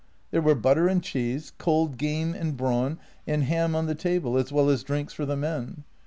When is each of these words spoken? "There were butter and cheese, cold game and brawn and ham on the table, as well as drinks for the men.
"There 0.31 0.41
were 0.41 0.55
butter 0.55 0.87
and 0.87 1.03
cheese, 1.03 1.53
cold 1.59 1.95
game 1.99 2.33
and 2.33 2.57
brawn 2.57 2.97
and 3.27 3.43
ham 3.43 3.75
on 3.75 3.85
the 3.85 3.93
table, 3.93 4.35
as 4.35 4.51
well 4.51 4.67
as 4.67 4.81
drinks 4.81 5.13
for 5.13 5.27
the 5.27 5.37
men. 5.37 5.83